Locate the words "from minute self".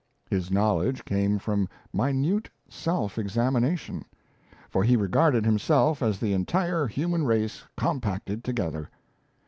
1.37-3.19